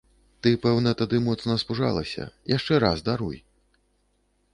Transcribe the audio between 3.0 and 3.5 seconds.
даруй!